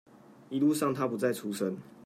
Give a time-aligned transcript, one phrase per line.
[0.49, 1.77] 一路上他不再出聲